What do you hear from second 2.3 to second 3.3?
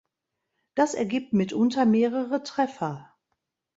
Treffer.